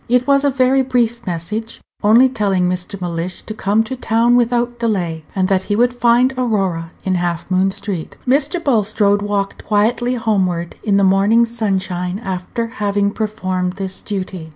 [0.09, 2.99] It was a very brief message, only telling Mr.
[2.99, 7.51] Mellish to come to town without delay, and that he would find Aurora in Half
[7.51, 8.15] Moon street.
[8.27, 8.59] Mr.
[8.63, 14.49] Bulstrode walked quietly homeward in the morning sunshine after having performed this duty.